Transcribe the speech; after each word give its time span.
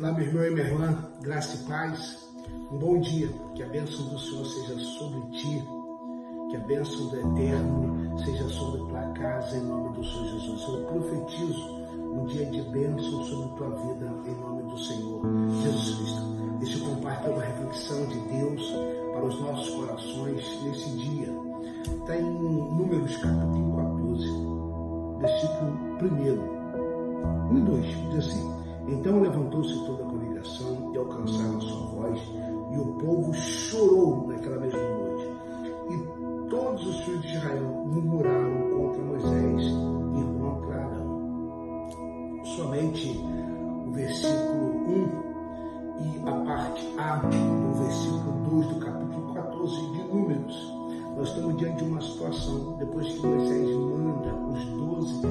Olá, 0.00 0.12
meu 0.12 0.24
irmão 0.24 0.46
e 0.46 0.50
minha 0.50 0.66
irmã, 0.66 0.98
graça 1.20 1.56
e 1.56 1.68
paz. 1.68 2.26
Um 2.72 2.78
bom 2.78 2.98
dia, 3.00 3.28
que 3.54 3.62
a 3.62 3.68
bênção 3.68 4.02
do 4.06 4.18
Senhor 4.18 4.46
seja 4.46 4.78
sobre 4.98 5.20
ti, 5.36 5.62
que 6.48 6.56
a 6.56 6.60
bênção 6.60 7.08
do 7.08 7.16
Eterno 7.18 8.18
seja 8.24 8.48
sobre 8.48 8.80
tua 8.80 9.02
casa, 9.12 9.58
em 9.58 9.60
nome 9.60 9.94
do 9.94 10.02
Senhor 10.02 10.24
Jesus. 10.24 10.62
Eu 10.68 10.86
profetizo 10.86 11.86
um 12.14 12.24
dia 12.24 12.46
de 12.46 12.62
bênção 12.70 13.24
sobre 13.24 13.56
tua 13.58 13.68
vida, 13.68 14.06
em 14.24 14.34
nome 14.40 14.62
do 14.62 14.78
Senhor 14.78 15.20
Jesus 15.64 15.96
Cristo. 15.98 16.22
Deixa 16.60 16.78
eu 16.78 16.94
compartilhar 16.94 17.32
uma 17.34 17.44
reflexão 17.44 18.06
de 18.06 18.20
Deus 18.20 18.74
para 19.12 19.26
os 19.26 19.38
nossos 19.42 19.68
corações 19.74 20.62
nesse 20.62 20.90
dia. 20.96 21.28
Está 22.00 22.16
em 22.16 22.24
Números 22.24 23.18
capítulo 23.18 23.76
14, 23.76 24.24
versículo 25.20 25.72
1. 26.00 27.54
1 27.54 27.58
e 27.58 27.60
2, 27.60 27.86
diz 28.12 28.26
assim. 28.26 28.59
Então 28.90 29.20
levantou-se 29.20 29.72
toda 29.86 30.02
a 30.02 30.06
congregação 30.06 30.90
e 30.92 30.98
alcançaram 30.98 31.60
sua 31.60 31.86
voz, 31.86 32.20
e 32.72 32.76
o 32.76 32.86
povo 32.94 33.32
chorou 33.32 34.26
naquela 34.26 34.58
mesma 34.58 34.80
noite. 34.80 35.30
E 35.90 36.50
todos 36.50 36.86
os 36.88 37.00
filhos 37.02 37.22
de 37.22 37.28
Israel 37.28 37.68
murmuraram 37.86 38.70
contra 38.76 39.02
Moisés 39.04 39.64
e 39.64 40.38
contra 40.40 40.74
Arão. 40.74 41.88
Somente 42.44 43.24
o 43.86 43.92
versículo 43.92 44.72
1 44.88 45.30
e 46.00 46.28
a 46.28 46.32
parte 46.44 46.94
A 46.98 47.16
do 47.18 47.72
versículo 47.84 48.50
2 48.50 48.66
do 48.66 48.80
capítulo 48.80 49.34
14 49.34 49.90
de 49.92 50.02
Números. 50.02 50.74
Nós 51.16 51.28
estamos 51.28 51.56
diante 51.58 51.84
de 51.84 51.90
uma 51.90 52.00
situação, 52.00 52.76
depois 52.78 53.06
que 53.06 53.24
Moisés 53.24 53.70
manda 53.76 54.34
os 54.34 54.64
doze 54.64 55.26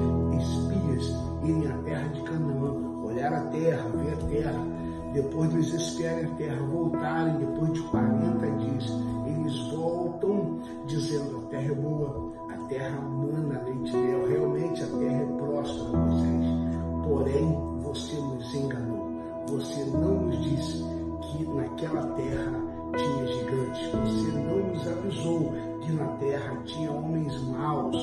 terra, 3.50 3.88
ver 3.88 4.12
a 4.12 4.26
terra, 4.28 4.66
depois 5.12 5.52
eles 5.52 5.72
esperem 5.72 6.24
a 6.24 6.34
terra, 6.36 6.62
voltarem 6.66 7.36
depois 7.38 7.72
de 7.72 7.82
40 7.82 8.46
dias, 8.46 8.92
eles 9.26 9.72
voltam 9.72 10.58
dizendo 10.86 11.38
a 11.38 11.50
terra 11.50 11.72
é 11.72 11.74
boa, 11.74 12.32
a 12.48 12.56
terra 12.68 13.00
mana 13.00 13.62
leite 13.64 13.96
mel, 13.96 14.28
realmente 14.28 14.82
a 14.82 14.86
terra 14.86 15.22
é 15.22 15.26
próspera, 15.36 15.98
Moisés. 15.98 16.46
Porém, 17.04 17.58
você 17.80 18.16
nos 18.20 18.54
enganou, 18.54 19.10
você 19.48 19.84
não 19.84 20.26
nos 20.26 20.40
disse 20.42 20.84
que 21.22 21.44
naquela 21.48 22.02
terra 22.14 22.70
tinha 22.96 23.26
gigantes, 23.26 23.92
você 23.92 24.38
não 24.38 24.58
nos 24.68 24.86
avisou 24.86 25.52
que 25.80 25.92
na 25.92 26.06
terra 26.18 26.56
tinha 26.64 26.92
homens 26.92 27.40
maus. 27.48 27.96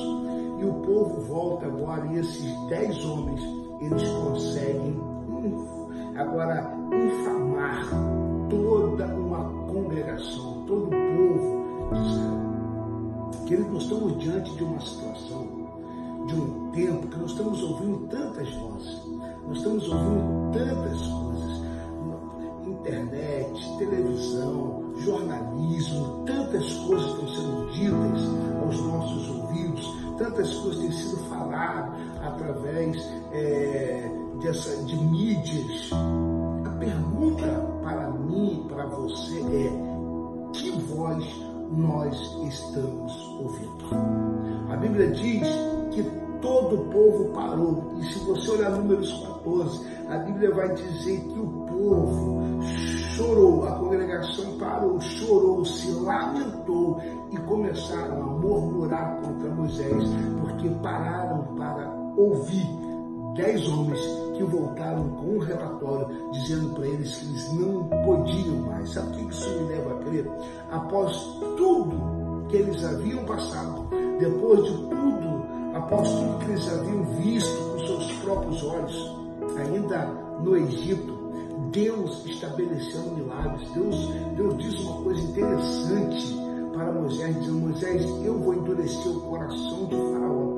E 0.60 0.64
o 0.64 0.74
povo 0.82 1.20
volta 1.22 1.66
agora 1.66 2.06
e 2.06 2.18
esses 2.18 2.68
dez 2.68 3.04
homens 3.04 3.40
eles 3.80 4.08
conseguem 4.10 5.17
agora 6.16 6.70
infamar 6.92 7.86
toda 8.48 9.06
uma 9.14 9.44
congregação, 9.70 10.64
todo 10.66 10.86
o 10.86 10.90
povo 10.90 11.94
de 11.94 12.08
Israel. 12.08 12.38
Nós 13.72 13.82
estamos 13.82 14.18
diante 14.18 14.54
de 14.56 14.64
uma 14.64 14.80
situação, 14.80 15.46
de 16.26 16.34
um 16.34 16.70
tempo 16.72 17.06
que 17.06 17.18
nós 17.18 17.30
estamos 17.30 17.62
ouvindo 17.62 18.06
tantas 18.08 18.52
vozes, 18.54 19.06
nós 19.46 19.56
estamos 19.56 19.88
ouvindo 19.88 20.52
tantas 20.52 20.98
coisas, 21.06 21.62
internet, 22.66 23.78
televisão, 23.78 24.84
jornalismo, 24.98 26.24
tantas 26.26 26.72
coisas 26.74 27.06
estão 27.10 27.28
sendo 27.28 27.72
ditas 27.72 28.22
aos 28.62 28.80
nossos 28.82 29.28
ouvidos, 29.30 29.96
tantas 30.18 30.54
coisas 30.56 30.80
têm 30.80 30.92
sido 30.92 31.16
faladas 31.28 31.94
através 32.28 32.96
é, 33.32 34.10
dessa, 34.40 34.82
de 34.84 34.96
mídias. 34.96 35.90
A 36.64 36.70
pergunta 36.78 37.46
para 37.82 38.10
mim, 38.10 38.66
para 38.68 38.86
você 38.86 39.40
é: 39.40 40.52
que 40.52 40.70
voz 40.82 41.24
nós 41.70 42.14
estamos 42.44 43.12
ouvindo? 43.40 43.84
A 44.70 44.76
Bíblia 44.76 45.10
diz 45.10 45.48
que 45.92 46.02
todo 46.40 46.82
o 46.82 46.84
povo 46.90 47.24
parou. 47.34 47.94
E 47.98 48.04
se 48.04 48.18
você 48.20 48.50
olhar 48.52 48.70
números 48.70 49.12
14, 49.26 49.86
a 50.08 50.18
Bíblia 50.18 50.54
vai 50.54 50.72
dizer 50.74 51.20
que 51.20 51.38
o 51.38 51.46
povo 51.66 52.38
chorou, 53.16 53.66
a 53.66 53.72
congregação 53.72 54.58
parou, 54.58 55.00
chorou, 55.00 55.64
se 55.64 55.90
lamentou 55.90 57.00
e 57.32 57.36
começaram 57.38 58.22
a 58.22 58.26
murmurar 58.26 59.20
contra 59.20 59.50
Moisés, 59.50 60.04
porque 60.40 60.68
pararam 60.82 61.42
para 61.56 62.07
ouvir 62.18 62.66
dez 63.36 63.66
homens 63.68 64.00
que 64.36 64.44
voltaram 64.44 65.08
com 65.10 65.36
um 65.36 65.38
relatório 65.38 66.08
dizendo 66.32 66.74
para 66.74 66.86
eles 66.86 67.16
que 67.16 67.26
eles 67.26 67.52
não 67.54 67.84
podiam 68.04 68.56
mais. 68.66 68.90
Sabe 68.90 69.08
o 69.08 69.26
que 69.26 69.34
isso 69.34 69.48
me 69.50 69.68
leva 69.68 69.94
a 69.94 70.04
crer? 70.04 70.30
Após 70.70 71.16
tudo 71.56 72.46
que 72.48 72.56
eles 72.56 72.84
haviam 72.84 73.24
passado, 73.24 73.86
depois 74.18 74.64
de 74.64 74.76
tudo, 74.76 75.44
após 75.74 76.10
tudo 76.10 76.38
que 76.38 76.50
eles 76.50 76.68
haviam 76.72 77.04
visto 77.22 77.72
com 77.72 77.78
seus 77.86 78.12
próprios 78.20 78.62
olhos, 78.64 79.16
ainda 79.56 80.06
no 80.42 80.56
Egito, 80.56 81.18
Deus 81.70 82.24
estabeleceu 82.26 83.02
milagres. 83.14 83.68
Deus, 83.72 84.08
Deus 84.36 84.58
diz 84.58 84.80
uma 84.80 85.02
coisa 85.02 85.20
interessante 85.20 86.38
para 86.72 86.92
Moisés, 86.92 87.38
dizendo, 87.40 87.58
Moisés, 87.58 88.04
eu 88.24 88.38
vou 88.38 88.54
endurecer 88.54 89.12
o 89.12 89.20
coração 89.22 89.86
de 89.86 89.96
Faraó, 89.96 90.57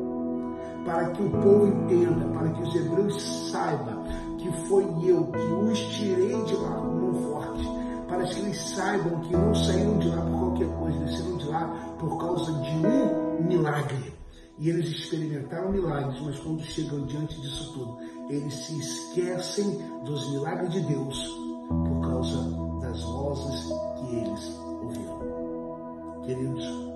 para 0.91 1.09
que 1.11 1.23
o 1.23 1.31
povo 1.31 1.69
entenda, 1.69 2.27
para 2.37 2.49
que 2.51 2.63
os 2.63 2.75
hebreus 2.75 3.23
saibam 3.53 4.03
que 4.39 4.51
foi 4.67 4.83
eu 5.05 5.25
que 5.27 5.39
os 5.39 5.79
tirei 5.95 6.43
de 6.43 6.57
lá 6.57 6.75
com 6.79 6.89
mão 6.89 7.15
forte, 7.31 7.69
para 8.09 8.25
que 8.25 8.41
eles 8.41 8.61
saibam 8.61 9.21
que 9.21 9.37
não 9.37 9.55
saíram 9.55 9.99
de 10.01 10.09
lá 10.09 10.23
por 10.23 10.39
qualquer 10.39 10.69
coisa, 10.79 10.99
eles 10.99 11.17
saíram 11.17 11.37
de 11.37 11.47
lá 11.47 11.95
por 11.97 12.19
causa 12.19 12.53
de 12.53 12.71
um 12.71 13.45
milagre. 13.47 14.13
E 14.59 14.69
eles 14.69 14.91
experimentaram 14.91 15.71
milagres, 15.71 16.21
mas 16.23 16.39
quando 16.41 16.61
chegam 16.63 17.07
diante 17.07 17.41
disso 17.41 17.73
tudo, 17.73 17.97
eles 18.29 18.53
se 18.53 18.79
esquecem 18.81 19.79
dos 20.05 20.29
milagres 20.33 20.73
de 20.73 20.81
Deus 20.81 21.25
por 21.69 22.01
causa 22.01 22.37
das 22.81 23.01
vozes 23.05 23.63
que 23.97 24.17
eles 24.17 24.61
ouviram. 24.83 26.21
Queridos, 26.25 26.90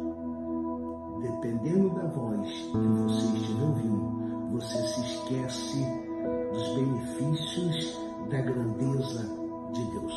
dos 6.54 6.68
benefícios 6.76 8.00
da 8.30 8.40
grandeza 8.40 9.28
de 9.72 9.84
Deus. 9.90 10.14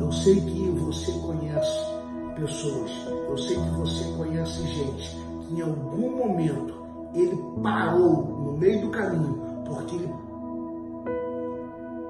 Eu 0.00 0.10
sei 0.12 0.40
que 0.40 0.70
você 0.70 1.12
conhece 1.12 1.96
pessoas, 2.34 2.90
eu 3.28 3.38
sei 3.38 3.56
que 3.56 3.70
você 3.70 4.04
conhece 4.16 4.62
gente 4.66 5.26
em 5.50 5.60
algum 5.60 6.16
momento 6.16 6.74
ele 7.14 7.36
parou 7.62 8.24
no 8.44 8.52
meio 8.58 8.80
do 8.80 8.90
caminho, 8.90 9.40
porque 9.64 9.96
ele 9.96 10.14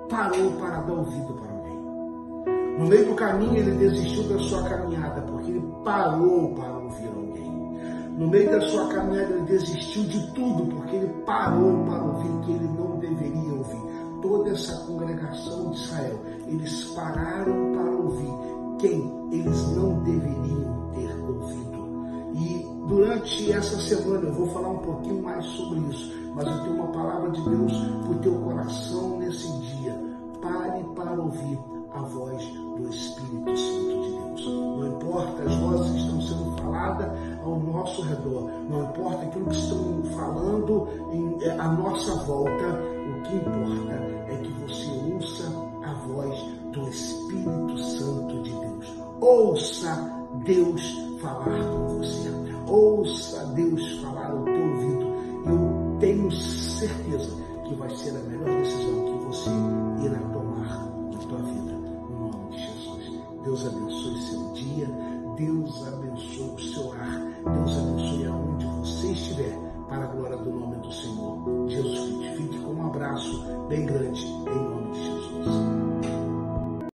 parou 0.09 0.53
para 0.53 0.81
dar 0.81 0.93
ouvido 0.93 1.35
para 1.35 1.53
alguém. 1.53 2.79
No 2.79 2.87
meio 2.87 3.07
do 3.07 3.15
caminho 3.15 3.57
ele 3.57 3.73
desistiu 3.73 4.25
da 4.25 4.39
sua 4.39 4.63
caminhada, 4.65 5.21
porque 5.23 5.51
ele 5.51 5.69
parou 5.85 6.55
para 6.55 6.79
ouvir 6.79 7.09
alguém. 7.09 7.47
No 8.17 8.29
meio 8.29 8.51
da 8.51 8.61
sua 8.63 8.89
caminhada 8.89 9.35
ele 9.35 9.43
desistiu 9.43 10.05
de 10.05 10.33
tudo, 10.33 10.67
porque 10.75 10.97
ele 10.97 11.09
parou 11.25 11.76
essa 14.57 14.75
congregação 14.87 15.71
de 15.71 15.81
Israel, 15.81 16.19
eles 16.47 16.85
pararam 16.95 17.73
para 17.73 17.91
ouvir 17.91 18.33
quem 18.79 19.29
eles 19.31 19.69
não 19.73 20.03
deveriam 20.03 20.91
ter 20.95 21.15
ouvido. 21.29 21.77
E 22.35 22.67
durante 22.89 23.53
essa 23.53 23.79
semana 23.79 24.27
eu 24.27 24.33
vou 24.33 24.49
falar 24.49 24.71
um 24.71 24.79
pouquinho 24.79 25.23
mais 25.23 25.45
sobre 25.45 25.81
isso, 25.81 26.11
mas 26.35 26.47
eu 26.47 26.63
tenho 26.63 26.75
uma 26.75 26.89
palavra 26.89 27.31
de 27.31 27.43
Deus 27.43 27.73
para 27.73 28.11
o 28.11 28.19
teu 28.21 28.35
coração 28.41 29.19
nesse 29.19 29.53
dia. 29.61 29.95
Pare 30.41 30.85
para 30.95 31.13
ouvir 31.13 31.59
a 31.93 32.01
voz 32.01 32.66
ao 37.47 37.61
nosso 37.61 38.03
redor, 38.03 38.51
não 38.69 38.85
importa 38.85 39.23
aquilo 39.23 39.47
que 39.47 39.57
estão 39.57 40.03
falando 40.17 40.89
em, 41.13 41.45
é, 41.45 41.51
à 41.59 41.69
nossa 41.69 42.15
volta, 42.25 42.51
o 42.51 43.23
que 43.23 43.37
importa 43.37 43.93
é 44.29 44.37
que 44.43 44.53
você 44.63 45.15
ouça 45.15 45.45
a 45.85 45.95
voz 46.07 46.45
do 46.73 46.89
Espírito 46.89 47.79
Santo 47.79 48.43
de 48.43 48.51
Deus. 48.51 48.97
Ouça 49.21 50.27
Deus 50.45 50.83
falar 51.21 51.65
com 51.71 51.99
você. 51.99 52.31
Ouça 52.67 53.47
Deus 53.55 53.99
falar 54.03 54.31
ao 54.31 54.45
teu 54.45 54.69
ouvido. 54.69 55.07
Eu 55.47 55.99
tenho 56.01 56.31
certeza 56.33 57.31
que 57.65 57.75
vai 57.77 57.91
ser 57.91 58.11
a 58.11 58.21
melhor 58.25 58.61
decisão 58.61 59.05
que 59.05 59.25
você 59.27 59.51
irá 60.05 60.19
tomar 60.19 60.36
abraço 73.07 73.45
bem 73.69 73.87
grande 73.87 74.27
em 74.27 74.69
nome. 74.69 74.86